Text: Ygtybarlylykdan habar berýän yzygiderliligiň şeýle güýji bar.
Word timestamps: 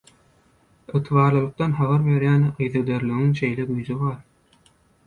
Ygtybarlylykdan 0.99 1.75
habar 1.81 2.01
berýän 2.09 2.49
yzygiderliligiň 2.53 3.39
şeýle 3.43 3.71
güýji 3.71 4.03
bar. 4.07 4.21